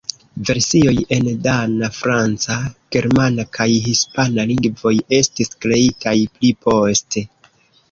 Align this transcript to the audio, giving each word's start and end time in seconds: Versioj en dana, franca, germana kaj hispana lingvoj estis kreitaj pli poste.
Versioj 0.49 0.93
en 1.17 1.27
dana, 1.47 1.89
franca, 1.97 2.57
germana 2.97 3.47
kaj 3.59 3.69
hispana 3.89 4.47
lingvoj 4.55 4.95
estis 5.21 5.55
kreitaj 5.67 6.17
pli 6.35 6.53
poste. 6.67 7.27